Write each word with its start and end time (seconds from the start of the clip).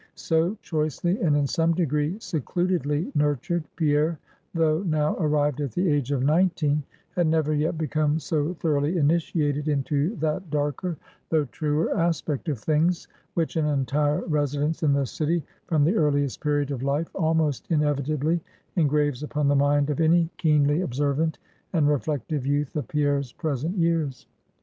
So 0.15 0.57
choicely, 0.63 1.21
and 1.21 1.37
in 1.37 1.45
some 1.45 1.75
degree, 1.75 2.13
secludedly 2.17 3.11
nurtured, 3.15 3.63
Pierre, 3.75 4.17
though 4.55 4.81
now 4.81 5.15
arrived 5.17 5.61
at 5.61 5.73
the 5.73 5.87
age 5.87 6.11
of 6.11 6.23
nineteen, 6.23 6.81
had 7.11 7.27
never 7.27 7.53
yet 7.53 7.77
become 7.77 8.17
so 8.17 8.55
thoroughly 8.55 8.97
initiated 8.97 9.67
into 9.67 10.15
that 10.15 10.49
darker, 10.49 10.97
though 11.29 11.45
truer 11.45 11.95
aspect 11.95 12.49
of 12.49 12.57
things, 12.57 13.07
which 13.35 13.55
an 13.57 13.67
entire 13.67 14.25
residence 14.25 14.81
in 14.81 14.91
the 14.93 15.05
city 15.05 15.43
from 15.67 15.83
the 15.83 15.95
earliest 15.95 16.41
period 16.41 16.71
of 16.71 16.81
life, 16.81 17.09
almost 17.13 17.67
inevitably 17.69 18.41
engraves 18.77 19.21
upon 19.21 19.47
the 19.47 19.55
mind 19.55 19.91
of 19.91 19.99
any 19.99 20.31
keenly 20.37 20.81
observant 20.81 21.37
and 21.73 21.87
reflective 21.87 22.43
youth 22.47 22.75
of 22.75 22.87
Pierre's 22.87 23.33
present 23.33 23.77
years. 23.77 24.25